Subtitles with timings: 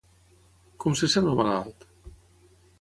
[0.85, 1.89] Com se sent el malalt?